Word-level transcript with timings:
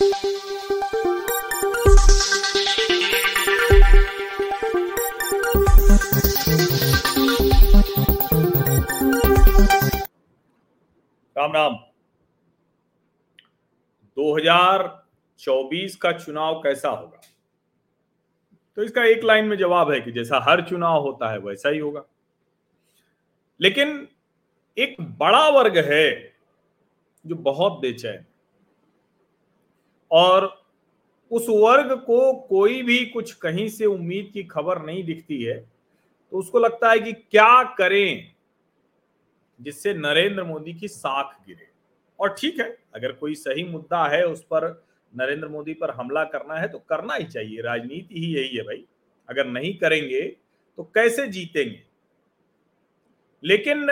राम 0.00 0.06
राम। 0.06 0.12
2024 14.16 15.96
का 15.96 16.12
चुनाव 16.12 16.60
कैसा 16.60 16.88
होगा? 16.88 17.20
तो 18.76 18.82
इसका 18.82 19.04
एक 19.04 19.24
लाइन 19.24 19.44
में 19.44 19.56
जवाब 19.56 19.90
है 19.90 20.00
कि 20.00 20.12
जैसा 20.12 20.38
हर 20.38 20.62
चुनाव 20.62 21.02
होता 21.02 21.30
है 21.30 21.38
वैसा 21.38 21.68
ही 21.68 21.78
होगा। 21.78 22.04
लेकिन 23.60 24.08
एक 24.78 24.96
बड़ा 25.00 25.48
वर्ग 25.48 25.78
है 25.78 26.34
जो 27.26 27.34
बहुत 27.34 27.80
बेचैन 27.80 28.24
और 30.10 30.46
उस 31.30 31.46
वर्ग 31.48 31.92
को 31.96 32.32
कोई 32.48 32.82
भी 32.82 33.04
कुछ 33.06 33.32
कहीं 33.34 33.68
से 33.68 33.86
उम्मीद 33.86 34.30
की 34.34 34.42
खबर 34.44 34.82
नहीं 34.82 35.04
दिखती 35.04 35.42
है 35.42 35.58
तो 36.32 36.38
उसको 36.38 36.58
लगता 36.58 36.90
है 36.90 37.00
कि 37.00 37.12
क्या 37.12 37.62
करें 37.74 38.32
जिससे 39.60 39.94
नरेंद्र 39.94 40.44
मोदी 40.44 40.74
की 40.74 40.88
साख 40.88 41.36
गिरे। 41.46 41.68
और 42.18 42.34
ठीक 42.38 42.60
है, 42.60 42.76
अगर 42.94 43.12
कोई 43.12 43.34
सही 43.34 43.64
मुद्दा 43.64 44.06
है 44.08 44.26
उस 44.26 44.42
पर 44.42 44.66
नरेंद्र 45.12 45.48
मोदी 45.48 45.74
पर 45.74 45.90
हमला 45.90 46.24
करना 46.24 46.54
है 46.54 46.68
तो 46.68 46.78
करना 46.78 47.14
ही 47.14 47.24
चाहिए, 47.24 47.60
राजनीति 47.60 48.20
ही 48.20 48.34
यही 48.34 48.56
है 48.56 48.62
भाई। 48.62 48.84
अगर 49.28 49.46
नहीं 49.46 49.76
करेंगे 49.78 50.20
तो 50.78 50.82
कैसे 50.84 51.26
जीतेंगे? 51.26 51.82
लेकिन 53.42 53.88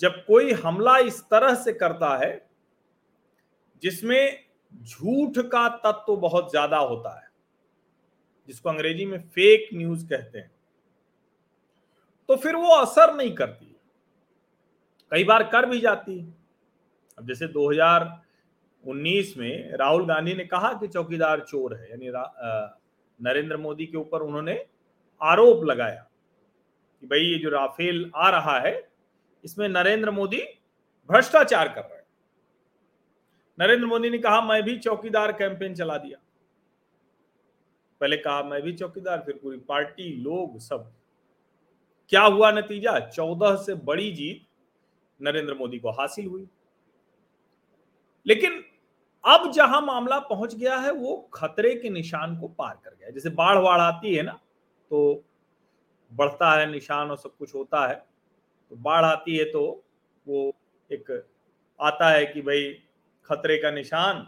जब 0.00 0.24
कोई 0.26 0.52
हमला 0.54 0.96
इस 0.98 1.20
तरह 1.22 1.54
से 1.54 1.72
करता 1.72 2.16
है, 2.16 2.46
जिसमें 3.82 4.43
झूठ 4.74 5.38
का 5.48 5.68
तत्व 5.84 6.16
बहुत 6.18 6.50
ज़्यादा 6.50 6.78
होता 6.78 7.14
है, 7.14 7.28
जिसको 8.48 8.68
अंग्रेज़ी 8.68 9.04
में 9.06 9.18
फेक 9.28 9.68
न्यूज़ 9.74 10.06
कहते 10.06 10.38
हैं। 10.38 10.50
तो 12.28 12.36
फिर 12.36 12.56
वो 12.56 12.74
असर 12.74 13.14
नहीं 13.14 13.34
करती। 13.34 13.76
कई 15.12 15.24
बार 15.24 15.42
कर 15.44 15.66
भी 15.66 15.80
जाती। 15.80 16.18
अब 17.18 17.26
जैसे 17.28 17.46
2019 17.48 19.36
में 19.36 19.76
राहुल 19.78 20.06
गांधी 20.06 20.34
ने 20.34 20.44
कहा 20.46 20.72
कि 20.72 20.88
चौकीदार 20.88 21.40
चोर 21.40 21.74
है, 21.74 21.90
यानी 21.90 22.10
नरेंद्र 23.20 23.56
मोदी 23.56 23.86
के 23.86 23.96
ऊपर 23.96 24.20
उन्होंने 24.20 24.64
आरोप 25.20 25.64
लगाया 25.64 26.06
कि 27.02 27.06
भाई 27.06 27.20
ये 27.20 27.38
जो 27.38 27.50
राफेल 27.50 28.10
आ 28.16 28.28
रहा 28.30 28.58
है, 28.60 28.88
इसमें 29.44 29.68
नरेंद्र 29.68 30.10
मोदी 30.10 30.42
भ्रष्टाचार 31.08 31.68
कर 31.68 31.80
रहे 31.82 31.93
नरेंद्र 33.58 33.86
मोदी 33.86 34.10
ने 34.10 34.18
कहा, 34.18 34.40
मैं 34.40 34.62
भी 34.62 34.78
चौकीदार 34.78 35.32
कैंपेन 35.32 35.74
चला 35.74 35.98
दिया। 35.98 36.18
पहले 38.00 38.16
कहा, 38.16 38.42
मैं 38.42 38.62
भी 38.62 38.72
चौकीदार, 38.72 39.22
फिर 39.26 39.40
पूरी 39.42 39.58
पार्टी, 39.58 40.16
लोग, 40.16 40.58
सब। 40.58 40.92
क्या 42.08 42.22
हुआ 42.22 42.50
नतीजा? 42.50 42.98
चौदह 43.00 43.56
से 43.56 43.74
बड़ी 43.74 44.12
जीत 44.12 44.46
नरेंद्र 45.22 45.54
मोदी 45.54 45.78
को 45.78 45.90
हासिल 45.90 46.26
हुई। 46.26 46.48
लेकिन 48.26 48.64
अब 49.24 49.52
जहाँ 49.52 49.80
मामला 49.80 50.18
पहुँच 50.18 50.54
गया 50.54 50.76
है, 50.76 50.92
वो 50.92 51.30
खतरे 51.34 51.74
के 51.74 51.90
निशान 51.90 52.40
को 52.40 52.48
पार 52.48 52.80
कर 52.84 52.90
गया। 52.90 53.10
जैसे 53.10 53.30
बाढ़ 53.30 53.58
बाढ़ 53.58 53.80
आती 53.80 54.14
है 54.14 54.22
ना 54.22 54.40
तो 54.90 55.24
बढ़ता 56.12 56.60
है 56.60 56.70
निशान 56.70 57.10
और 57.10 57.16
सब 57.16 57.36
कुछ 57.36 57.54
होता 57.54 57.86
है। 57.88 57.94
तो 58.70 58.76
बाढ़ 58.76 59.04
आती 59.04 59.36
है 59.36 59.44
तो 59.44 59.84
वो 60.28 60.54
एक 60.92 61.28
आता 61.80 62.10
है 62.10 62.26
कि 62.26 62.42
भाई 62.42 62.83
खतरे 63.30 63.56
का 63.58 63.70
निशान 63.70 64.26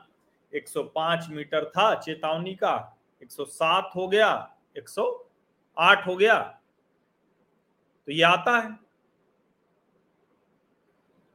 105 0.52 1.28
मीटर 1.30 1.64
था 1.68 1.94
चेतावनी 1.94 2.54
का 2.54 2.74
107 3.22 3.90
हो 3.96 4.06
गया 4.08 4.28
108 4.76 6.06
हो 6.06 6.16
गया। 6.16 6.38
तो 8.08 8.12
ये 8.12 8.22
आता 8.22 8.58
है। 8.58 8.78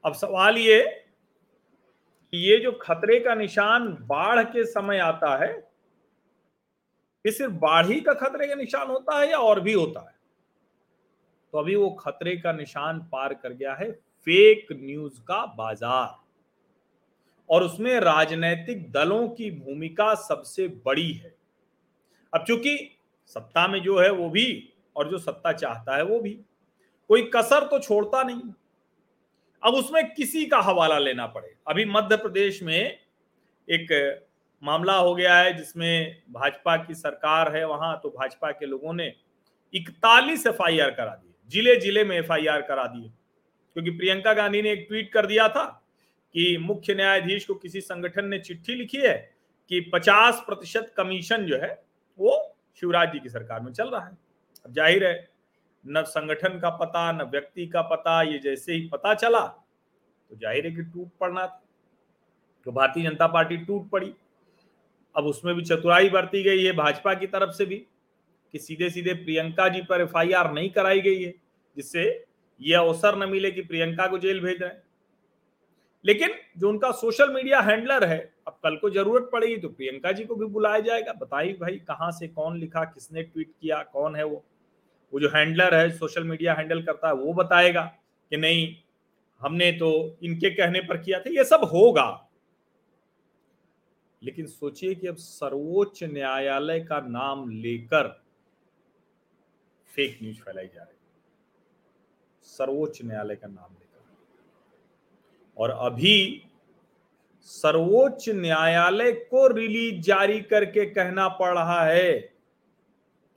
अब 0.05 0.13
सवाल 0.13 0.57
ये 0.57 0.79
ये 2.33 2.57
जो 2.57 2.71
खतरे 2.81 3.19
का 3.19 3.33
निशान 3.35 3.87
बाढ़ 4.01 4.43
के 4.43 4.63
समय 4.65 4.99
आता 4.99 5.35
है, 5.37 5.51
ये 7.25 7.31
सिर्फ़ 7.31 7.53
बाढ़ 7.53 7.85
ही 7.85 7.99
का 8.01 8.13
खतरे 8.13 8.47
का 8.47 8.55
निशान 8.55 8.87
होता 8.87 9.19
है 9.19 9.29
या 9.29 9.37
और 9.37 9.59
भी 9.59 9.73
होता 9.73 9.99
है? 10.01 10.15
तो 11.53 11.57
अभी 11.57 11.75
वो 11.75 11.89
खतरे 11.99 12.35
का 12.37 12.51
निशान 12.51 12.99
पार 13.11 13.33
कर 13.33 13.53
गया 13.53 13.73
है 13.73 13.91
फेक 13.91 14.67
न्यूज़ 14.73 15.19
का 15.21 15.45
बाज़ार। 15.57 16.20
और 17.51 17.63
उसमें 17.63 17.99
राजनैतिक 17.99 18.91
दलों 18.91 19.27
की 19.29 19.49
भूमिका 19.51 20.13
सबसे 20.15 20.67
बड़ी 20.85 21.11
है। 21.11 21.33
अब 22.33 22.43
चूँकि 22.47 22.77
सत्ता 23.27 23.67
में 23.67 23.81
जो 23.83 23.99
है 23.99 24.09
वो 24.11 24.29
भी, 24.29 24.73
और 24.95 25.09
जो 25.09 25.17
सत्ता 25.17 25.51
चाहता 25.53 25.95
है 25.97 26.03
वो 26.03 26.19
भी, 26.19 26.33
कोई 27.09 27.29
कसर 27.35 27.67
तो 27.67 27.79
छोड़ता 27.79 28.23
नहीं। 28.23 28.53
अब 29.63 29.73
उसमें 29.73 30.13
किसी 30.13 30.45
का 30.45 30.59
हवाला 30.59 30.97
लेना 30.99 31.25
पड़े। 31.27 31.53
अभी 31.67 31.85
मध्य 31.85 32.17
प्रदेश 32.17 32.61
में 32.63 32.99
एक 33.67 34.21
मामला 34.63 34.95
हो 34.95 35.13
गया 35.15 35.35
है 35.37 35.53
जिसमें 35.57 36.21
भाजपा 36.31 36.75
की 36.77 36.95
सरकार 36.95 37.55
है 37.55 37.65
वहाँ 37.67 37.99
तो 38.03 38.09
भाजपा 38.09 38.51
के 38.51 38.65
लोगों 38.65 38.93
ने 38.93 39.13
इकतालीस 39.73 40.45
एफ़ 40.47 40.61
करा 40.61 41.15
दिए। 41.15 41.33
ज़िले 41.51 41.75
ज़िले 41.75 42.03
में 42.03 42.17
एफआईआर 42.17 42.61
करा 42.61 42.85
दिए। 42.85 43.09
क्योंकि 43.75 43.91
प्रियंका 43.91 44.33
गांधी 44.33 44.61
ने 44.61 44.71
एक 44.71 44.85
ट्वीट 44.87 45.11
कर 45.13 45.25
दिया 45.25 45.47
था 45.49 45.80
कि 46.35 46.57
मुख्य 46.57 46.93
न्यायाधीश 46.95 47.45
को 47.45 47.53
किसी 47.55 47.81
संगठन 47.81 48.25
ने 48.25 48.39
चिट्ठी 48.39 48.75
लिखी 48.75 48.97
है 48.97 49.13
कि 49.71 49.79
50 49.93 50.39
प्रतिशत 50.39 50.93
कमीशन 50.97 51.45
जो 51.45 51.57
है 51.57 51.71
वो 52.19 52.37
शिवराज 52.81 53.11
जी 53.13 53.19
की 53.19 53.29
सरकार 53.29 53.61
में 53.61 53.71
चल 53.73 53.89
रहा 53.89 54.05
है। 54.05 54.17
अब 54.65 54.73
ज़ाहिर 54.73 55.05
है, 55.05 55.29
न 55.85 56.03
संगठन 56.03 56.59
का 56.59 56.69
पता, 56.71 57.11
न 57.11 57.21
व्यक्ति 57.23 57.67
का 57.67 57.81
पता, 57.83 58.21
ये 58.23 58.39
जैसे 58.39 58.73
ही 58.73 58.87
पता 58.87 59.13
चला 59.15 59.39
तो 59.39 60.35
ज़ाहिर 60.35 60.65
है 60.65 60.71
कि 60.71 60.81
टूट 60.83 61.09
पड़ना 61.19 61.45
था। 61.47 61.61
तो 62.67 62.71
भारतीय 62.71 63.03
जनता 63.03 63.27
पार्टी 63.27 63.57
टूट 63.59 63.89
पड़ी। 63.89 64.13
अब 65.15 65.25
उसमें 65.25 65.53
भी 65.55 65.61
चतुराई 65.61 66.09
बरती 66.09 66.43
गई 66.43 66.63
है 66.63 66.71
भाजपा 66.73 67.13
की 67.13 67.27
तरफ़ 67.27 67.51
से 67.51 67.65
भी, 67.65 67.75
कि 68.53 68.59
सीधे 68.59 68.89
सीधे 68.89 69.13
प्रियंका 69.15 69.67
जी 69.69 69.81
पर 69.81 70.01
एफआईआर 70.01 70.51
नहीं 70.53 70.69
कराई 70.69 71.01
गई 71.01 71.21
है, 71.23 71.33
जिससे 71.77 72.03
यह 72.59 72.79
अवसर 72.79 73.15
न 73.17 73.29
मिले 73.29 73.51
कि 73.51 73.61
प्रियंका 73.63 74.07
को 74.07 74.17
जेल 74.17 74.39
भेज 74.39 74.61
रहे 74.61 74.69
लेकिन 76.05 76.33
जो 76.57 76.69
उनका 76.69 76.91
सोशल 76.91 77.33
मीडिया 77.33 77.59
हैंडलर 77.61 78.03
है, 78.03 78.19
अब 78.47 78.59
कल 78.63 78.75
को 78.75 78.89
ज़रूरत 78.89 79.29
पड़ेगी 79.33 79.57
तो 79.57 79.69
प्रियंका 79.69 80.11
जी 80.11 80.23
को 80.25 80.35
भी 80.35 80.45
बुलाया 80.45 80.79
जाएगा। 80.79 81.13
बताइए 81.13 81.53
भाई, 81.53 81.77
कहाँ 81.77 82.11
से 82.11 82.27
कौन 82.27 82.57
लिखा, 82.57 82.83
किसने 82.83 83.23
ट्वीट 83.23 83.51
किया, 83.61 83.81
कौन 83.83 84.15
है 84.15 84.23
वो? 84.23 84.43
वो 85.13 85.19
जो 85.19 85.29
हैंडलर 85.29 85.75
है 85.75 85.89
सोशल 85.91 86.23
मीडिया 86.23 86.53
हैंडल 86.53 86.81
करता 86.83 87.07
है, 87.07 87.13
वो 87.13 87.33
बताएगा 87.33 87.83
कि 88.31 88.37
नहीं, 88.37 88.75
हमने 89.41 89.71
तो 89.71 90.17
इनके 90.23 90.49
कहने 90.49 90.79
पर 90.79 90.97
किया 90.97 91.19
था, 91.19 91.29
ये 91.29 91.43
सब 91.43 91.63
होगा। 91.63 92.27
लेकिन 94.21 94.45
सोचिए 94.45 94.95
कि 94.95 95.07
अब 95.07 95.15
सर्वोच्च 95.15 96.03
न्यायालय 96.03 96.79
का 96.79 96.99
नाम 96.99 97.49
लेकर 97.49 98.07
फेक 99.89 100.17
न्यूज़ 100.23 100.41
फैलाई 100.41 100.67
जा 100.67 100.81
रही 100.83 100.97
सर्वोच्च 102.47 102.99
न्यायालय 103.03 103.35
का 103.35 103.47
नाम 103.47 103.73
लेकर। 103.73 103.90
और 105.61 105.69
अभी 105.69 106.41
सर्वोच्च 107.47 108.27
न्यायालय 108.29 109.11
को 109.11 109.47
रिलीज़ 109.47 110.01
जारी 110.03 110.39
करके 110.43 110.85
कहना 110.85 111.27
पड़ 111.29 111.53
रहा 111.53 111.83
है 111.83 112.13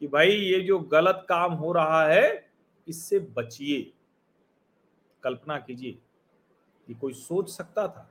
कि 0.02 0.06
भाई 0.08 0.30
ये 0.30 0.60
जो 0.60 0.78
गलत 0.78 1.24
काम 1.28 1.52
हो 1.52 1.72
रहा 1.72 2.06
है, 2.06 2.50
इससे 2.86 3.18
बचिए। 3.36 3.80
कल्पना 5.22 5.58
कीजिए 5.58 5.92
कि 6.88 6.94
कोई 6.94 7.12
सोच 7.12 7.50
सकता 7.50 7.86
था 7.88 8.10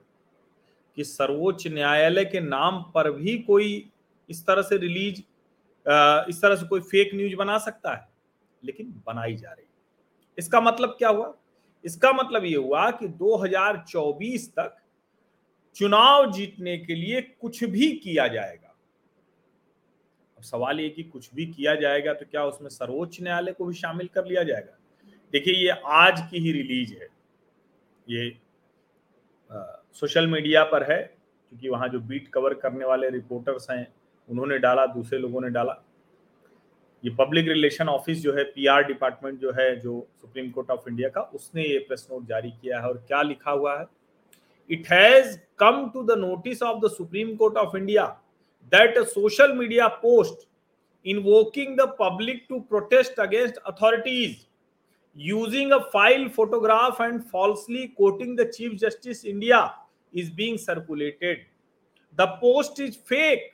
कि 0.98 1.04
सर्वोच्च 1.04 1.68
न्यायालय 1.68 2.26
के 2.26 2.40
नाम 2.40 2.82
पर 2.96 3.12
भी 3.12 3.38
कोई 3.40 3.92
इस 4.30 4.46
तरह 4.48 4.62
से 4.62 4.78
रिलीज़ 4.78 5.22
इस 6.30 6.42
तरह 6.42 6.56
से 6.56 6.66
कोई 6.68 6.82
फेक 6.82 7.16
न्यूज़ 7.16 7.36
बना 7.36 7.58
सकता 7.60 7.94
है, 7.94 8.08
लेकिन 8.64 8.94
बनाई 9.08 9.36
जा 9.36 9.52
रही 9.52 9.66
इसका 10.38 10.62
मतलब 10.62 10.96
क्या 10.98 11.10
हुआ? 11.10 11.34
इसका 11.86 12.12
मतलब 12.14 12.46
ये 12.46 12.56
हुआ 12.56 12.90
कि 12.92 13.08
2024 13.08 14.48
तक 14.50 14.78
चुनाव 15.76 16.32
जीतने 16.32 16.78
के 16.78 16.96
लिए 16.96 17.22
कुछ 17.22 17.64
भी 17.64 17.92
किया 17.94 18.28
जाएगा। 18.28 18.76
अब 20.38 20.44
सवाल 20.44 20.80
ये 20.80 20.90
कि 20.90 21.04
कुछ 21.04 21.34
भी 21.36 21.46
किया 21.46 21.76
जाएगा 21.76 22.14
तो 22.14 22.26
क्या 22.26 22.46
उसमें 22.46 22.70
सर्वोच्च 22.70 23.22
न्यायालय 23.22 23.52
को 23.52 23.66
भी 23.66 23.74
शामिल 23.74 24.08
कर 24.08 24.26
लिया 24.26 24.44
जाएगा? 24.44 24.78
देखिए, 25.34 25.54
ये 25.54 25.70
आज 25.86 26.22
की 26.32 26.40
ही 26.40 26.52
रिलीज़ 26.52 26.94
है। 26.94 27.08
ये 28.08 28.38
सोशल 29.96 30.28
मीडिया 30.28 30.64
पर 30.64 30.92
है, 30.92 31.02
क्योंकि 31.52 31.70
वहाँ 31.70 31.88
जो 31.90 32.00
बीट 32.00 32.28
कवर 32.28 32.54
करने 32.54 32.86
वाले 32.86 33.10
रिपोर्टर्स 33.10 33.70
हैं, 33.72 33.88
उन्होंने 34.30 34.58
डाला, 34.58 34.86
दूसरे 34.86 35.20
लोगों 35.20 35.42
ने 35.42 35.50
डाला। 35.50 35.74
ये 37.04 37.12
पब्लिक 37.20 37.48
रिलेशन 37.48 37.90
ऑफ़िस 37.90 38.22
जो 38.22 38.34
है 38.34 38.44
पीआर 38.44 38.84
डिपार्टमेंट 38.84 39.40
जो 39.40 39.52
है, 39.52 39.76
जो 39.76 40.08
सुप्रीम 40.22 40.50
कोर्ट 40.52 40.70
ऑफ़ 40.72 40.90
इंडिया 40.90 41.10
का, 41.10 41.22
उसने 41.22 41.64
ये 41.64 41.80
प्रेस 41.80 42.08
नोट 42.12 42.28
जारी 42.28 42.52
किया 42.52 42.80
है 42.80 42.88
और 42.88 42.98
क्या 43.08 43.22
लिखा 43.22 43.52
हुआ 43.52 43.78
है? 43.80 43.86
It 44.70 44.88
has 44.92 45.38
come 45.60 45.90
to 45.94 46.04
the 46.04 46.18
notice 46.20 46.62
of 46.64 46.80
the 46.86 46.92
Supreme 46.92 47.36
Court 47.36 47.58
of 47.58 47.76
India 47.78 48.06
that 48.72 48.98
social 49.08 49.54
media 49.54 49.88
post 50.04 50.48
invoking 51.24 51.76
the 51.78 51.88
public 52.00 52.46
to 52.50 52.60
protest 52.60 53.20
against 53.20 53.58
authorities 53.68 54.38
using 55.18 55.72
a 55.72 55.78
file 55.94 56.28
photograph 56.30 57.02
and 57.02 57.22
falsely 57.24 57.86
quoting 57.98 58.38
the 58.38 58.50
Chief 58.50 58.74
Justice 58.80 59.26
India 59.26 59.60
is 60.14 60.32
being 60.36 60.58
circulated 60.60 61.46
the 62.18 62.28
post 62.42 62.80
is 62.82 62.98
fake 63.10 63.52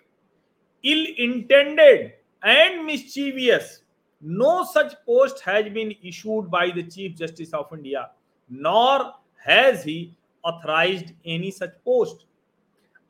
ill 0.84 1.06
intended 1.20 2.18
and 2.44 2.86
mischievous. 2.86 3.84
No 4.22 4.66
such 4.66 4.94
post 5.06 5.40
has 5.42 5.70
been 5.70 5.94
issued 6.04 6.52
by 6.52 6.72
the 6.72 6.84
Chief 6.84 7.16
Justice 7.16 7.54
of 7.54 7.68
India, 7.72 8.12
nor 8.50 9.14
has 9.36 9.84
he 9.84 10.16
authorized 10.44 11.14
any 11.26 11.52
such 11.52 11.72
post. 11.86 12.26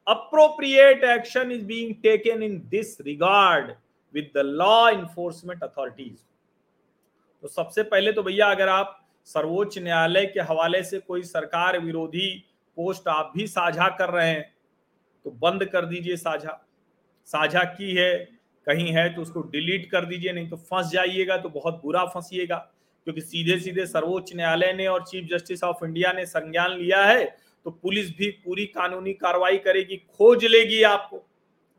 Appropriate 0.07 1.03
action 1.03 1.51
is 1.51 1.63
being 1.63 1.99
taken 2.01 2.43
in 2.43 2.65
this 2.71 3.01
regard 3.05 3.75
with 4.13 4.31
the 4.33 4.43
law 4.43 4.89
enforcement 4.89 5.61
authorities. 5.61 6.23
तो 7.43 7.47
सबसे 7.47 7.83
पहले 7.83 8.11
तो 8.11 8.23
भैया 8.23 8.49
अगर 8.51 8.69
आप 8.69 8.95
सर्वोच्च 9.25 9.77
न्यायालय 9.79 10.25
के 10.33 10.39
हवाले 10.39 10.83
से 10.83 10.99
कोई 10.99 11.21
सरकार 11.23 11.79
विरोधी 11.79 12.29
पोस्ट 12.77 13.07
आप 13.07 13.31
भी 13.35 13.45
साझा 13.47 13.87
कर 13.97 14.09
रहे 14.09 14.29
हैं 14.29 14.41
तो 15.23 15.31
बंद 15.41 15.65
कर 15.73 15.85
दीजिए 15.85 16.15
साझा 16.17 16.59
साझा 17.27 17.63
की 17.77 17.93
है 17.95 18.38
कहीं 18.69 18.91
है 18.91 19.07
तो 19.13 19.21
उसको 19.21 19.41
डिलीट 19.43 19.89
कर 19.91 20.05
दीजिए, 20.05 20.31
नहीं 20.33 20.49
तो 20.49 20.55
फंस 20.57 20.89
जाइएगा 20.91 21.37
तो 21.37 21.49
बहुत 21.51 21.81
बुरा 21.83 22.05
फंसीएगा। 22.07 22.57
क्योंकि 23.07 23.21
सीधे 23.21 23.59
सीधे 23.59 23.85
सर्वोच्च 23.87 24.33
न्यायालय 24.35 24.73
ने 24.73 24.87
और 24.87 25.03
चीफ 25.03 25.27
जस्टिस 25.29 25.63
ऑफ़ 25.63 25.85
इंडिया 25.85 26.11
ने 26.13 26.25
संज्ञान 26.27 26.71
लिया 26.71 27.03
है 27.03 27.23
तो 27.65 27.71
पुलिस 27.73 28.09
भी 28.17 28.29
पूरी 28.45 28.65
कानूनी 28.67 29.13
कार्रवाई 29.15 29.57
करेगी, 29.57 29.95
खोज 29.97 30.45
लेगी 30.45 30.81
आपको। 30.83 31.25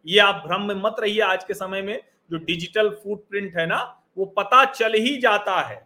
ये 0.06 0.18
आप 0.18 0.42
भ्रम 0.46 0.62
में 0.62 0.74
मत 0.74 0.96
रहिए 1.00 1.20
आज 1.22 1.44
के 1.44 1.54
समय 1.54 1.82
में, 1.82 2.00
जो 2.30 2.36
डिजिटल 2.38 2.88
फुटप्रिंट 2.94 3.56
है 3.56 3.66
ना, 3.66 3.78
वो 4.18 4.24
पता 4.28 4.64
चल 4.64 4.94
ही 4.94 5.16
जाता 5.18 5.60
है। 5.60 5.76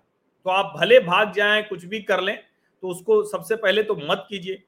तो 0.46 0.50
आप 0.50 0.74
भले 0.78 1.00
भाग 1.00 1.32
जाए, 1.32 1.62
कुछ 1.62 1.84
भी 1.84 2.00
कर 2.02 2.20
लें 2.20 2.36
तो 2.82 2.88
उसको 2.88 3.22
सबसे 3.24 3.56
पहले 3.56 3.82
तो 3.82 3.94
मत 4.02 4.26
कीजिए। 4.28 4.62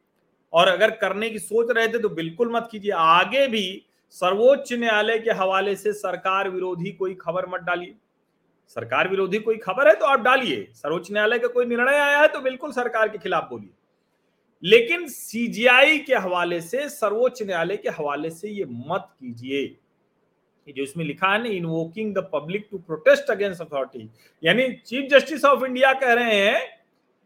और 0.53 0.69
अगर 0.69 0.91
करने 0.97 1.31
की 1.31 1.39
सोच 1.39 1.71
रहे 1.71 1.89
थे 1.89 1.99
तो 1.99 2.09
बिल्कुल 2.11 2.53
मत 2.53 2.69
कीजिए। 2.73 2.93
आगे 2.93 3.47
भी 3.49 3.83
सर्वोच्च 4.15 4.73
न्यायालय 4.73 5.19
के 5.19 5.31
हवाले 5.31 5.75
से 5.77 5.93
सरकार 5.93 6.51
विरोधी 6.51 6.91
कोई 6.91 7.15
खबर 7.15 7.47
मत 7.47 7.61
डालिए। 7.61 7.95
सरकार 8.69 9.09
विरोधी 9.09 9.39
कोई 9.39 9.57
खबर 9.57 9.89
है 9.89 9.95
तो 9.95 10.07
आप 10.07 10.21
डालिए। 10.21 10.67
सर्वोच्च 10.75 11.11
न्यायालय 11.13 11.39
का 11.39 11.49
कोई 11.49 11.67
निर्णय 11.67 11.99
आया 11.99 12.19
है 12.19 12.29
तो 12.29 12.41
बिल्कुल 12.41 12.73
सरकार 12.73 13.09
के 13.09 13.19
खिलाफ 13.19 13.49
बोलिए। 13.51 13.71
लेकिन 14.63 15.07
सीजीआई 15.09 15.99
के 15.99 16.15
हवाले 16.15 16.61
से, 16.61 16.89
सर्वोच्च 16.89 17.43
न्यायालय 17.43 17.77
के 17.77 17.89
हवाले 17.89 18.31
से 18.31 18.49
ये 18.49 18.65
मत 18.65 19.09
कीजिए। 19.21 19.67
जो 20.67 20.83
इसमें 20.83 21.05
लिखा 21.05 21.33
है 21.33 21.43
ना 21.43 21.49
invoking 21.49 22.15
the 22.15 22.19
public 22.33 22.67
to 22.71 22.79
protest 22.79 23.31
against 23.31 23.61
authority 23.63 24.09
यानी 24.43 24.73
चीफ 24.87 25.11
जस्टिस 25.11 25.45
ऑफ़ 25.45 25.65
इंडिया 25.65 25.93
कह 25.93 26.13
रहे 26.13 26.35
हैं 26.37 26.65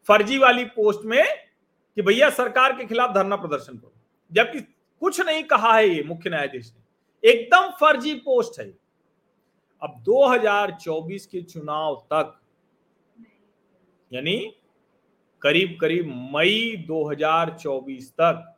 फर्जी 0.08 0.38
वाली 0.38 0.64
पोस्ट 0.74 1.04
में 1.04 1.24
कि 1.96 2.02
भैया 2.02 2.30
सरकार 2.30 2.72
के 2.72 2.84
खिलाफ 2.84 3.14
धरना 3.14 3.36
प्रदर्शन 3.36 3.72
करो। 3.72 3.92
जबकि 4.32 4.60
कुछ 5.02 5.20
नहीं 5.20 5.42
कहा 5.44 5.74
है 5.74 5.88
ये 5.88 6.02
मुख्य 6.02 6.30
न्यायाधीश 6.30 6.72
ने। 6.72 7.30
एकदम 7.30 7.70
फर्जी 7.70 8.14
पोस्ट 8.14 8.60
है 8.60 8.66
अब 9.82 10.02
2024 10.04 11.26
के 11.26 11.40
चुनाव 11.42 11.94
तक, 12.12 12.40
यानी 14.12 14.36
करीब 15.42 15.76
करीब 15.80 16.06
मई 16.34 16.84
2024 16.88 18.10
तक, 18.12 18.56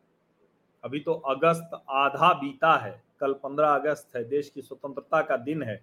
अभी 0.85 1.01
तो 1.01 1.13
अगस्त 1.13 1.83
आधा 1.91 2.33
बीता 2.33 2.77
है, 2.77 3.03
कल 3.21 3.33
15 3.33 3.75
अगस्त 3.75 4.17
है, 4.17 4.25
देश 4.25 4.51
की 4.51 4.63
स्वतंत्रता 4.63 5.23
का 5.23 5.37
दिन 5.37 5.63
है। 5.63 5.83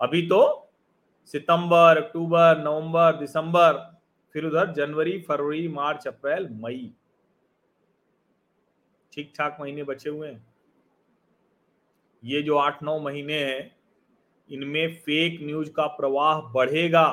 अभी 0.00 0.22
तो 0.22 0.68
सितंबर, 1.26 1.96
अक्टूबर, 1.96 2.62
नवंबर, 2.64 3.16
दिसंबर, 3.16 3.78
फिर 4.34 4.44
उधर 4.44 4.72
जनवरी, 4.72 5.18
फरवरी, 5.20 5.66
मार्च, 5.68 6.06
अप्रैल, 6.08 6.48
मई। 6.52 6.92
ठीक 9.12 9.32
ठाक 9.36 9.56
महीने 9.60 9.84
बचे 9.84 10.10
हुए 10.10 10.28
हैं। 10.28 10.46
ये 12.22 12.42
जो 12.42 12.56
आठ 12.56 12.82
नौ 12.82 12.98
महीने 12.98 13.38
हैं, 13.38 13.76
इनमें 14.50 14.94
फेक 14.96 15.38
न्यूज़ 15.42 15.70
का 15.72 15.86
प्रवाह 15.86 16.40
बढ़ेगा। 16.52 17.08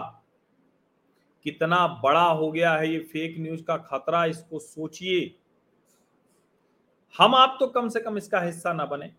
कितना 1.46 1.88
बड़ा 2.04 2.24
हो 2.24 2.51
गया 2.51 2.74
है 2.75 2.92
ये 2.94 3.00
फेक 3.00 3.36
न्यूज़ 3.40 3.63
का 3.63 3.78
खतरा, 3.78 4.25
इसको 4.25 4.60
सोचिए। 4.60 5.36
हम 7.18 7.36
आप 7.36 7.57
तो 7.60 7.68
कम 7.68 7.90
से 7.90 8.00
कम 8.00 8.18
इसका 8.18 8.42
हिस्सा 8.42 8.74
ना 8.74 8.86
बने। 8.86 9.12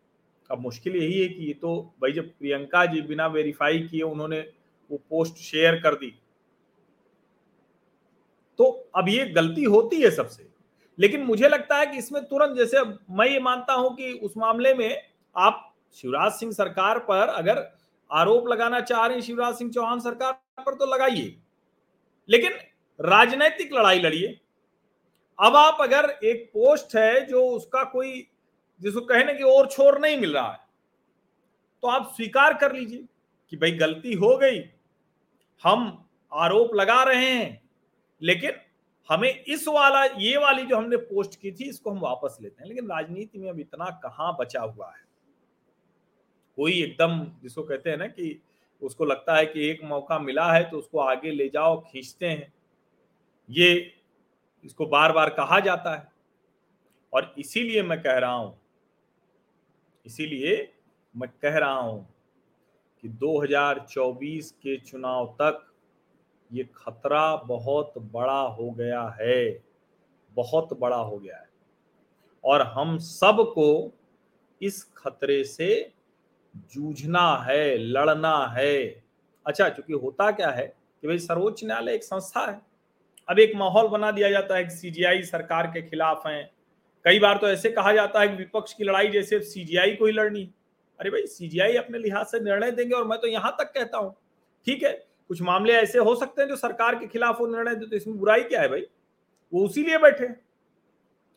अब 0.51 0.61
मुश्किल 0.61 0.97
यही 0.97 1.21
है 1.23 1.29
कि 1.29 1.47
ये 1.47 1.55
तो 1.55 1.95
भाई 2.03 2.13
जब 2.13 2.29
प्रियंका 2.29 2.85
जी 2.87 3.01
बिना 3.03 3.27
वेरीफाई 3.27 3.79
किए 3.79 4.03
उन्होंने 4.03 4.41
वो 4.91 4.97
पोस्ट 5.11 5.35
शेयर 5.35 5.81
कर 5.81 5.95
दी। 5.95 6.11
तो 8.59 8.65
अब 8.97 9.09
ये 9.09 9.27
गलती 9.27 9.65
होती 9.65 10.01
है 10.03 10.11
सबसे। 10.11 10.50
लेकिन 11.01 11.23
मुझे 11.23 11.49
लगता 11.49 11.77
है 11.77 11.87
कि 11.87 11.99
इसमें 11.99 12.23
तुरंत 12.25 12.57
जैसे 12.57 12.83
मैं 13.11 13.27
ये 13.27 13.41
मानता 13.41 13.75
हूँ 13.75 13.95
कि 13.97 14.13
उस 14.15 14.37
मामले 14.37 14.75
में 14.75 15.03
आप 15.37 15.67
शिवराज 15.97 16.33
सिंह 16.33 16.53
सरकार 16.53 16.99
पर 17.01 17.29
अगर 17.29 17.67
आरोप 18.11 18.49
लगाना 18.49 18.81
चाह 18.81 19.07
रहे 19.07 19.17
हैं, 19.17 19.23
शिवराज 19.23 19.55
सिंह 19.55 19.71
चौहान 19.71 20.01
सरकार 20.01 20.33
पर 20.59 20.75
तो 20.75 20.87
लगाइए। 20.87 21.37
लेकिन 22.29 22.53
राजनैतिक 22.99 23.73
लड़ाई 23.75 24.01
लड़िए। 24.01 24.39
अब 25.39 25.57
आप 25.57 25.79
अगर 25.81 26.11
एक 26.25 26.51
पोस्ट 26.55 26.97
है 26.97 27.27
जो 27.27 27.45
उसका 27.47 27.85
कोई, 27.85 28.27
जिसको 28.81 29.01
कहने 29.03 29.35
की 29.35 29.43
और 29.45 29.69
छोर 29.69 29.99
नहीं 30.01 30.17
मिल 30.21 30.35
रहा 30.35 30.51
है 30.53 30.59
तो 31.83 31.89
आप 31.89 32.13
स्वीकार 32.17 32.55
कर 32.55 32.73
लीजिए 32.73 33.05
कि 33.53 33.57
भाई 33.57 33.71
गलती 33.73 34.13
हो 34.15 34.37
गई। 34.37 34.59
हम 35.65 36.05
आरोप 36.33 36.75
लगा 36.75 37.03
रहे 37.03 37.27
हैं, 37.27 37.63
लेकिन 38.23 38.53
हमें 39.09 39.45
इस 39.45 39.67
वाला, 39.69 40.05
ये 40.05 40.37
वाली 40.37 40.65
जो 40.67 40.77
हमने 40.77 40.97
पोस्ट 40.97 41.41
की 41.41 41.53
थी, 41.53 41.69
इसको 41.69 41.91
हम 41.91 42.01
वापस 42.01 42.39
लेते 42.43 42.63
हैं। 42.63 42.69
लेकिन 42.69 42.89
राजनीति 42.89 43.39
में 43.39 43.49
अब 43.51 43.61
इतना 43.61 43.91
कहाँ 44.03 44.37
बचा 44.41 44.61
हुआ 44.61 44.87
है? 44.87 45.03
कोई 46.59 46.83
एकदम, 46.83 47.21
जिसको 47.43 47.63
कहते 47.63 47.91
हैं 47.91 47.97
ना 47.97 48.07
कि 48.07 48.41
उसको 48.83 49.05
लगता 49.05 49.37
है 49.37 49.47
कि 49.47 49.69
एक 49.69 49.83
मौका 49.85 50.19
मिला 50.19 50.53
है 50.53 50.63
तो 50.71 50.79
उसको 50.79 50.99
आगे 50.99 51.31
ले 51.31 51.49
जाओ, 51.49 51.81
खींचते 51.83 52.27
हैं। 52.27 52.53
ये 53.49 53.93
इसको 54.65 54.87
बार 54.87 55.13
बार 55.13 55.31
कहा 55.31 55.61
जाता 55.61 55.95
है। 55.95 56.09
और 57.13 57.35
इसीलिए 57.39 57.83
मैं 57.83 58.01
कह 58.03 58.19
रहा 58.19 58.33
हूँ, 58.33 58.59
इसीलिए 60.07 60.73
मैं 61.15 61.29
कह 61.43 61.59
रहा 61.59 61.73
हूँ 61.73 62.07
कि 63.05 63.09
2024 63.09 64.51
के 64.53 64.77
चुनाव 64.79 65.27
तक 65.41 65.70
ये 66.53 66.69
खतरा 66.77 67.35
बहुत 67.39 67.93
बड़ा 68.13 68.41
हो 68.41 68.71
गया 68.71 69.03
है, 69.21 69.63
बहुत 70.37 70.79
बड़ा 70.81 70.97
हो 70.97 71.17
गया 71.19 71.37
है। 71.37 71.49
और 72.45 72.63
हम 72.69 72.97
सबको 72.99 73.93
इस 74.61 74.83
खतरे 74.97 75.43
से 75.45 75.91
जूझना 76.75 77.35
है, 77.43 77.77
लड़ना 77.77 78.37
है। 78.57 79.03
अच्छा 79.47 79.69
चूँकि 79.69 79.93
होता 79.95 80.31
क्या 80.31 80.51
है 80.51 80.67
कि 80.67 81.07
भाई 81.07 81.19
सर्वोच्च 81.19 81.65
न्यायालय 81.65 81.95
एक 81.95 82.05
संस्था 82.05 82.41
है। 82.41 82.61
अब 83.29 83.39
एक 83.39 83.53
माहौल 83.57 83.89
बना 83.89 84.11
दिया 84.11 84.31
जाता 84.31 84.57
है 84.57 84.65
कि 84.65 84.71
सीजीआई 84.71 85.23
सरकार 85.23 85.67
के 85.67 85.83
खिलाफ 85.83 86.27
है। 86.27 86.43
कई 87.05 87.19
बार 87.19 87.39
तो 87.39 87.49
ऐसे 87.49 87.71
कहा 87.71 87.93
जाता 87.93 88.21
है 88.21 88.29
कि 88.29 88.35
विपक्ष 88.37 88.73
की 88.73 88.85
लड़ाई 88.85 89.09
जैसे 89.09 89.41
सीजीआई 89.43 89.95
को 89.97 90.07
ही 90.07 90.13
लड़नी 90.13 90.43
अरे 91.01 91.11
भाई 91.11 91.27
सीजीआई 91.27 91.77
अपने 91.77 91.99
लिहाज 91.99 92.27
से 92.27 92.41
निर्णय 92.41 92.71
देंगे 92.71 92.95
और 92.95 93.07
मैं 93.07 93.19
तो 93.21 93.27
यहाँ 93.27 93.55
तक 93.61 93.73
कहता 93.75 93.99
हूँ। 93.99 94.15
ठीक 94.67 94.83
है 94.83 94.93
कुछ 95.31 95.41
मामले 95.43 95.73
ऐसे 95.73 95.99
हो 95.99 96.15
सकते 96.15 96.43
हैं 96.43 96.49
जो 96.49 96.57
सरकार 96.57 96.95
के 96.95 97.07
खिलाफ 97.07 97.41
वो 97.41 97.47
निर्णय 97.47 97.75
तो 97.77 97.97
इसमें 97.97 98.17
बुराई 98.19 98.43
क्या 98.43 98.61
है 98.61 98.69
भाई? 98.69 98.83
वो 99.53 99.65
उसी 99.65 99.83
लिए 99.83 99.99
बैठे 99.99 100.29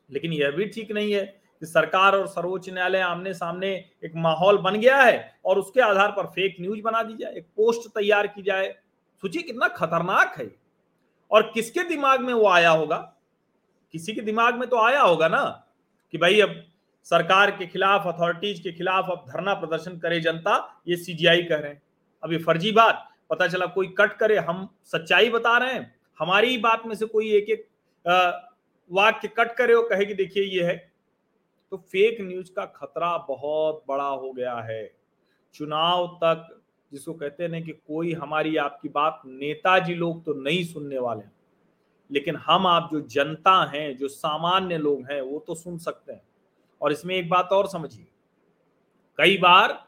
लेकिन 0.10 0.34
यह 0.34 0.52
भी 0.52 0.66
ठीक 0.66 0.92
नहीं 0.92 1.14
है 1.14 1.24
कि 1.62 1.66
सरकार 1.66 2.16
और 2.16 2.28
सर्वोच्च 2.28 2.70
न्यायालय 2.70 3.00
आमने 3.00 3.34
सामने 3.34 3.70
एक 4.06 4.16
माहौल 4.16 4.58
बन 4.58 4.80
गया 4.80 5.02
है 5.02 5.38
और 5.46 5.60
उसके 5.60 5.82
आधार 5.82 6.12
पर 6.12 6.26
फेक 6.26 6.56
न्यूज़ 6.62 6.82
बना 6.82 7.04
दी 7.04 7.16
जाए, 7.16 7.34
एक 7.34 7.48
पोस्ट 7.56 7.90
तैयार 7.90 8.28
की 8.28 8.42
जाए। 8.42 8.74
सोचिए 9.24 9.42
कितना 9.42 9.68
खतरनाक 9.68 10.36
है 10.40 10.50
और 11.32 11.52
किसके 11.54 11.84
दिमाग 11.84 12.22
में 12.22 12.34
वो 12.34 12.48
आया 12.48 12.70
होगा? 12.70 12.98
किसी 13.94 14.14
के 14.14 14.22
दिमाग 14.22 14.60
में 14.60 14.70
तो 14.70 14.78
आया 14.78 15.02
होगा 15.02 15.28
ना 15.28 15.46
कि 16.14 16.18
भाई 16.18 16.42
अब 16.42 16.62
सरकार 17.04 17.52
के 17.52 17.68
खिलाफ 17.68 18.08
अथॉरिटीज 18.08 18.60
के 18.60 18.72
खिलाफ 18.72 19.10
अब 19.12 19.26
धरना 19.30 19.54
प्रदर्शन 19.54 19.98
करे 20.00 20.20
जनता, 20.20 20.82
ये 20.88 20.98
सीजीआई 20.98 21.44
कह 21.44 21.56
रहे 21.56 21.72
हैं। 21.72 21.82
अब 22.24 22.32
ये 22.32 22.38
फर्जी 22.40 22.72
बात। 22.72 23.10
पता 23.30 23.48
चला 23.48 23.65
कोई 23.65 23.88
कट 23.88 24.13
करे, 24.13 24.38
हम 24.38 24.70
सच्चाई 24.84 25.30
बता 25.30 25.58
रहे 25.58 25.74
हैं। 25.74 25.96
हमारी 26.20 26.58
बात 26.58 26.86
में 26.86 26.96
से 26.96 27.06
कोई 27.06 27.32
एक 27.32 27.50
एक 27.50 27.68
वाक्य 28.92 29.27
कट 29.27 29.56
करे 29.56 29.74
और 29.74 29.89
कहे 29.89 30.06
कि 30.06 30.13
देखिए 30.13 30.44
ये 30.44 30.63
है। 30.63 30.94
तो 31.72 31.77
फेक 31.77 32.22
न्यूज़ 32.22 32.51
का 32.53 32.65
खतरा 32.65 33.18
बहुत 33.18 33.84
बड़ा 33.88 34.08
हो 34.08 34.32
गया 34.32 34.56
है। 34.56 34.96
चुनाव 35.53 36.08
तक 36.08 36.62
जिसको 36.92 37.13
कहते 37.13 37.44
हैं 37.44 37.63
कि 37.63 37.72
कोई 37.72 38.13
हमारी 38.13 38.58
आपकी 38.58 38.89
बात 38.89 39.22
नेताजी 39.25 39.94
लोग 39.94 40.25
तो 40.25 40.34
नहीं 40.34 40.63
सुनने 40.63 41.00
वाले। 41.00 41.24
लेकिन 42.12 42.36
हम 42.36 42.68
आप 42.68 42.89
जो 42.92 43.01
जनता 43.01 43.72
हैं, 43.75 43.98
जो 43.98 44.08
सामान्य 44.08 44.77
लोग 44.77 45.12
हैं, 45.12 45.22
वो 45.22 45.39
तो 45.39 45.56
सुन 45.56 45.77
सकते 45.77 46.13
हैं। 46.13 46.22
और 46.82 46.92
इसमें 46.92 47.15
एक 47.15 47.30
बात 47.30 47.50
और 47.51 47.68
समझिए। 47.68 48.08
कई 49.18 49.38
बार 49.38 49.88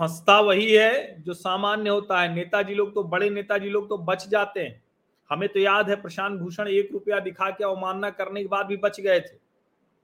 फंसता 0.00 0.38
वही 0.40 0.72
है 0.72 1.22
जो 1.22 1.34
सामान्य 1.34 1.90
होता 1.90 2.20
है। 2.20 2.34
नेताजी 2.34 2.74
लोग 2.74 2.94
तो 2.94 3.02
बड़े 3.04 3.30
नेताजी 3.30 3.68
लोग 3.68 3.88
तो 3.88 3.98
बच 3.98 4.26
जाते 4.28 4.60
हैं। 4.60 4.82
हमें 5.30 5.48
तो 5.48 5.60
याद 5.60 5.88
है 5.90 5.96
प्रशांत 5.96 6.38
भूषण 6.40 6.68
एक 6.68 6.88
रुपया 6.92 7.18
दिखा 7.20 7.50
के 7.50 7.64
अवमानना 7.64 8.10
करने 8.10 8.42
के 8.42 8.48
बाद 8.48 8.66
भी 8.66 8.76
बच 8.76 9.00
गए 9.00 9.20
थे। 9.20 9.36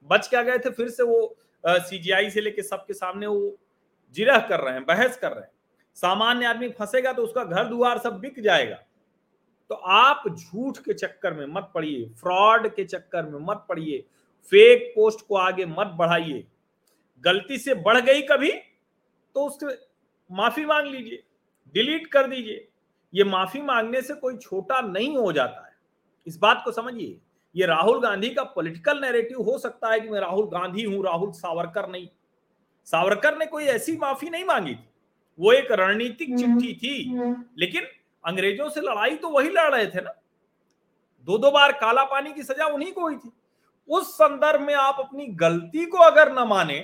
बच 0.09 0.27
क्या 0.27 0.41
गए 0.43 0.57
थे? 0.57 0.69
फिर 0.69 0.89
से 0.89 1.03
वो 1.03 1.35
सीजीआई 1.63 2.29
से 2.29 2.41
लेके 2.41 2.61
सबके 2.61 2.93
सामने 2.93 3.27
वो 3.27 3.57
जिरह 4.15 4.39
कर 4.39 4.59
रहे 4.59 4.73
हैं, 4.73 4.83
बहस 4.85 5.17
कर 5.17 5.31
रहे 5.31 5.41
हैं। 5.41 5.51
सामान्य 5.97 6.45
आदमी 6.45 6.69
फंसेगा 6.69 7.13
तो 7.13 7.23
उसका 7.23 7.43
घर 7.43 7.67
दुआर 7.67 7.97
सब 7.97 8.19
बिक 8.19 8.39
जाएगा। 8.39 8.75
तो 9.69 9.75
आप 9.75 10.23
झूठ 10.29 10.77
के 10.77 10.93
चक्कर 10.93 11.33
में 11.33 11.45
मत 11.45 11.71
पड़िए, 11.75 12.05
फ्रॉड 12.11 12.67
के 12.67 12.83
चक्कर 12.85 13.25
में 13.25 13.39
मत 13.43 13.65
पड़िए। 13.69 13.99
फेक 14.51 14.91
पोस्ट 14.95 15.25
को 15.27 15.35
आगे 15.37 15.65
मत 15.65 15.95
बढ़ाइए। 15.97 16.43
गलती 17.23 17.57
से 17.57 17.73
बढ़ 17.75 17.99
गई 17.99 18.21
कभी 18.23 18.51
तो 19.35 19.47
उससे 19.47 19.87
माफ़ी 20.31 20.65
मांग 20.65 20.87
लीजिए 20.87 21.23
डिलीट 21.73 22.07
कर 22.07 22.27
दीजिए। 22.27 22.67
ये 23.13 23.23
माफ़ी 23.23 23.61
मांगने 23.61 24.01
से 24.01 24.13
कोई 24.13 24.37
छोटा 24.37 24.81
नहीं 24.81 25.17
हो 25.17 25.31
जाता 25.31 25.65
है। 25.67 25.75
इस 26.27 26.37
बात 26.37 26.61
को 26.65 26.71
समझिए। 26.71 27.19
ये 27.55 27.65
राहुल 27.65 28.01
गांधी 28.01 28.29
का 28.29 28.43
पॉलिटिकल 28.43 29.01
नैरेटिव 29.01 29.41
हो 29.41 29.57
सकता 29.57 29.89
है 29.89 29.99
कि 29.99 30.09
मैं 30.09 30.19
राहुल 30.19 30.45
गांधी 30.45 30.83
हूँ 30.83 31.03
राहुल 31.03 31.31
सावरकर 31.31 31.89
नहीं। 31.89 32.07
सावरकर 32.85 33.37
ने 33.37 33.45
कोई 33.45 33.63
ऐसी 33.63 33.97
माफ़ी 33.97 34.29
नहीं 34.29 34.45
मांगी 34.45 34.75
थी। 34.75 34.89
वो 35.39 35.51
एक 35.53 35.71
रणनीतिक 35.71 36.29
हम्म, 36.29 36.61
चिट्ठी 36.61 36.73
थी। 36.73 37.09
हम्म। 37.09 37.45
लेकिन 37.57 37.83
अंग्रेज़ों 38.25 38.69
से 38.69 38.81
लड़ाई 38.81 39.15
तो 39.15 39.29
वही 39.29 39.49
लड़ 39.49 39.75
रहे 39.75 39.87
थे 39.87 40.01
ना। 40.01 40.13
दो 41.27 41.37
दो 41.37 41.51
बार 41.51 41.71
काला 41.71 42.03
पानी 42.03 42.33
की 42.33 42.43
सजा 42.43 42.65
उन्हीं 42.65 42.91
को 42.93 43.01
हुई 43.01 43.15
थी। 43.15 43.31
उस 43.89 44.13
संदर्भ 44.13 44.61
में 44.61 44.73
आप 44.73 44.95
अपनी 44.99 45.27
गलती 45.27 45.85
को 45.85 45.97
अगर 45.97 46.31
न 46.31 46.47
माने 46.47 46.79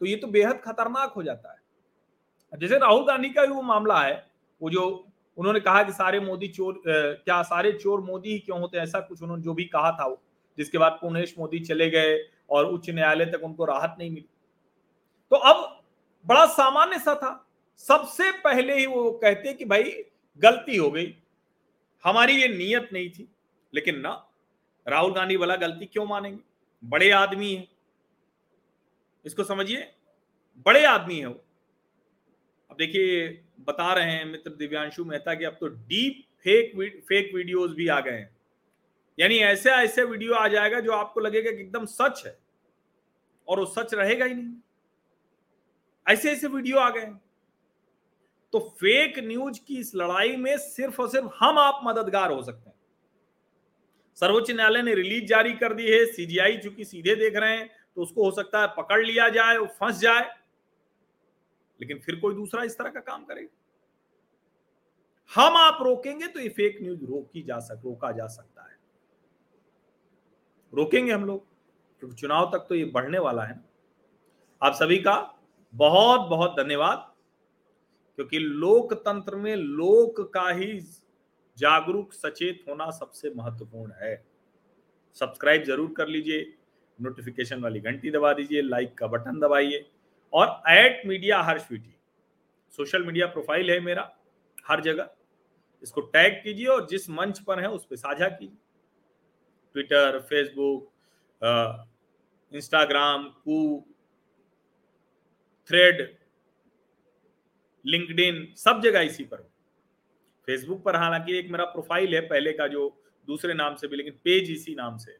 तो 0.00 0.06
ये 0.06 0.16
तो 0.16 0.26
बेहद 0.26 0.60
खतरनाक 0.64 1.12
हो 1.12 1.22
जाता 1.22 1.52
है। 1.52 1.58
जैसे 2.58 2.78
राहुल 2.78 3.04
गांधी 3.04 3.28
का 3.28 3.46
भी 3.46 3.52
वो 3.54 3.62
मामला 3.62 4.00
है, 4.02 4.26
वो 4.62 4.70
जो 4.70 4.84
उन्होंने 5.36 5.60
कहा 5.60 5.82
कि 5.82 5.92
सारे 5.92 6.20
मोदी 6.20 6.48
चोर 6.48 6.82
क्या 6.86 7.42
सारे 7.42 7.72
चोर 7.72 8.00
मोदी 8.00 8.30
ही 8.30 8.38
क्यों 8.38 8.60
होते 8.60 8.76
हैं, 8.76 8.84
ऐसा 8.84 9.00
कुछ 9.00 9.22
उन्होंने 9.22 9.42
जो 9.42 9.54
भी 9.54 9.64
कहा 9.64 9.90
था 9.92 10.06
वो, 10.06 10.20
जिसके 10.58 10.78
बाद 10.78 10.98
पुनेश 11.00 11.34
मोदी 11.38 11.60
चले 11.60 11.90
गए 11.90 12.18
और 12.50 12.66
उच्च 12.66 12.90
न्यायालय 12.90 13.26
तक 13.26 13.44
उनको 13.44 13.64
राहत 13.64 13.96
नहीं 13.98 14.10
मिली। 14.10 14.28
तो 15.30 15.36
अब 15.36 15.80
बड़ा 16.26 16.44
सामान्य 16.46 16.98
सा 16.98 17.14
था। 17.14 17.40
सबसे 17.76 18.30
पहले 18.32 18.78
ही 18.78 18.86
वो 18.86 19.10
कहते 19.12 19.52
कि 19.54 19.64
भाई, 19.64 19.92
गलती 20.42 20.76
हो 20.76 20.90
गई। 20.90 21.14
हमारी 22.04 22.40
ये 22.42 22.48
नीयत 22.48 22.88
नहीं 22.92 23.10
थी, 23.10 23.28
लेकिन 23.74 23.98
ना, 23.98 24.10
राहुल 24.86 25.12
गांधी 25.12 25.36
वाला 25.36 25.56
गलती 25.56 25.86
क्यों 25.86 26.06
मानेंगे? 26.06 26.38
बड़े 26.82 27.10
आदमी 27.10 27.54
है। 27.54 27.66
इसको 29.24 29.44
समझिए, 29.44 29.90
बड़े 30.66 30.84
आदमी 30.84 31.18
है 31.18 31.26
वो। 31.26 31.40
अब 32.70 32.76
देखिए, 32.76 33.28
बता 33.60 33.92
रहे 33.94 34.10
हैं 34.10 34.24
मित्र 34.24 34.50
दिव्यांशु 34.50 35.04
मेहता 35.04 35.34
कि 35.34 35.44
अब 35.44 35.56
तो 35.60 35.66
डीप 35.66 36.22
फेक 36.44 36.72
फेक 37.08 37.34
वीडियोस 37.34 37.70
भी 37.70 37.88
आ 37.88 37.98
गए 38.00 38.12
हैं। 38.12 38.30
यानी 39.18 39.36
ऐसे 39.40 39.70
ऐसे 39.72 40.04
वीडियो 40.04 40.34
आ 40.34 40.46
जाएगा 40.48 40.80
जो 40.80 40.92
आपको 40.92 41.20
लगेगा 41.20 41.50
कि 41.50 41.60
एकदम 41.60 41.84
सच 41.86 42.22
है। 42.26 42.36
और 43.48 43.58
वो 43.58 43.66
सच 43.66 43.94
रहेगा 43.94 44.24
ही 44.24 44.34
नहीं। 44.34 44.54
ऐसे 46.06 46.30
ऐसे 46.32 46.48
वीडियो 46.48 46.78
आ 46.78 46.88
गए 46.90 47.06
तो 48.52 48.58
फेक 48.80 49.18
न्यूज़ 49.18 49.60
की 49.66 49.78
इस 49.78 49.94
लड़ाई 49.94 50.36
में 50.36 50.56
सिर्फ़ 50.58 51.00
और 51.02 51.08
सिर्फ़ 51.08 51.26
हम 51.38 51.58
आप 51.58 51.80
मददगार 51.84 52.30
हो 52.32 52.42
सकते 52.42 52.70
हैं। 52.70 52.76
सर्वोच्च 54.18 54.50
न्यायालय 54.50 54.82
ने 54.82 54.94
रिलीज़ 54.94 55.24
जारी 55.24 55.52
कर 55.54 55.74
दी 55.74 55.90
है 55.90 56.04
सीजीआई 56.06 56.56
चूँकि 56.56 56.84
सीधे 56.84 57.14
देख 57.14 57.36
रहे 57.36 57.56
हैं 57.56 57.68
तो 57.96 58.02
उसको 58.02 58.24
हो 58.24 58.30
सकता 58.30 58.60
है 58.60 58.68
पकड़ 58.76 59.04
लिया 59.06 59.28
जाए, 59.28 59.56
वो 59.58 59.66
फंस 59.80 59.98
जाए। 60.00 60.30
लेकिन 61.80 61.98
फिर 61.98 62.16
कोई 62.16 62.34
दूसरा 62.34 62.62
इस 62.64 62.78
तरह 62.78 62.90
का 62.90 63.00
काम 63.02 63.24
करेगा। 63.24 63.60
हम 65.30 65.56
आप 65.56 65.78
रोकेंगे 65.82 66.26
तो 66.26 66.40
ये 66.40 66.48
फेक 66.50 66.78
न्यूज़ 66.82 67.04
रोकी 67.04 67.42
जा 67.42 67.58
सक, 67.60 67.80
रोका 67.84 68.10
जा 68.12 68.26
सकता 68.28 68.62
है। 68.62 68.76
रोकेंगे 70.72 71.12
हम 71.12 71.24
लोग, 71.24 71.46
क्योंकि 72.02 72.16
चुनाव 72.16 72.50
तक 72.52 72.66
तो 72.68 72.74
ये 72.74 72.84
बढ़ने 72.86 73.18
वाला 73.20 73.44
है 73.44 73.60
आप 74.62 74.72
सभी 74.74 74.98
का 74.98 75.14
बहुत 75.74 76.28
बहुत 76.30 76.56
धन्यवाद, 76.56 77.10
क्योंकि 78.18 78.38
लोकतंत्र 78.38 79.36
में 79.36 79.54
लोक 79.56 80.20
का 80.34 80.48
ही 80.50 80.78
जागरूक 81.58 82.12
सचेत 82.12 82.64
होना 82.68 82.90
सबसे 82.92 83.30
महत्वपूर्ण 83.30 83.92
है। 83.94 84.14
सब्सक्राइब 85.16 85.64
ज़रूर 85.64 85.92
कर 85.96 86.08
लीजिए, 86.08 86.54
नोटिफिकेशन 86.98 87.60
वाली 87.60 87.80
घंटी 87.80 88.10
दबा 88.10 88.32
दीजिए, 88.32 88.62
लाइक 88.62 88.94
का 88.94 89.06
बटन 89.06 89.40
दबाइए। 89.40 89.84
और 90.34 90.62
एट 90.68 91.06
मीडिया 91.06 91.40
हर्षवीटी 91.42 91.94
सोशल 92.78 93.04
मीडिया 93.04 93.26
प्रोफ़ाइल 93.26 93.70
है 93.70 93.78
मेरा, 93.80 94.10
हर 94.66 94.80
जगह। 94.80 95.10
इसको 95.82 96.00
टैग 96.00 96.42
कीजिए 96.44 96.66
और 96.66 96.86
जिस 96.86 97.08
मंच 97.10 97.38
पर 97.38 97.60
है 97.60 97.70
उस 97.70 97.84
पर 97.84 97.96
साझा 97.96 98.28
कीजिए। 98.28 98.56
Twitter 99.74 100.18
Facebook 100.20 100.90
Instagram 102.52 103.28
Koo 103.44 103.86
Thread 105.70 106.00
LinkedIn 107.84 108.46
सब 108.56 108.80
जगह 108.80 109.00
इसी 109.00 109.24
पर। 109.24 109.36
फेसबुक 110.48 110.82
पर 110.82 110.96
हालाँकि 110.96 111.38
एक 111.38 111.50
मेरा 111.50 111.64
प्रोफ़ाइल 111.64 112.14
है, 112.14 112.20
पहले 112.20 112.52
का 112.52 112.66
जो 112.68 112.88
दूसरे 113.28 113.54
नाम 113.54 113.74
से 113.74 113.88
भी, 113.88 113.96
लेकिन 113.96 114.18
पेज 114.24 114.50
इसी 114.50 114.74
नाम 114.74 114.96
से। 114.96 115.12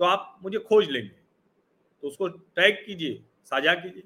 तो 0.00 0.04
आप 0.04 0.38
मुझे 0.42 0.58
खोज 0.58 0.88
लेंगे। 0.90 1.14
तो 2.02 2.08
उसको 2.08 2.28
टैग 2.28 2.84
कीजिए। 2.86 3.24
साझा 3.44 3.74
कीजिए। 3.74 4.02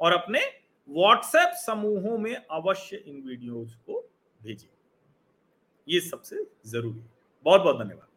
और 0.00 0.12
अपने 0.12 0.40
व्हाट्सएप 0.88 1.52
समूहों 1.66 2.18
में 2.18 2.34
अवश्य 2.50 2.96
इन 2.96 3.22
वीडियोज़ 3.26 3.76
को 3.76 4.10
भेजिए। 4.42 4.70
ये 5.88 6.00
सबसे 6.00 6.46
ज़रूरी 6.66 7.00
है। 7.00 7.10
बहुत 7.44 7.60
बहुत 7.60 7.78
धन्यवाद। 7.78 8.08